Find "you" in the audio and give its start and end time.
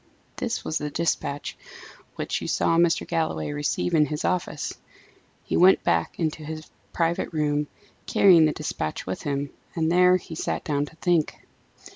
2.41-2.47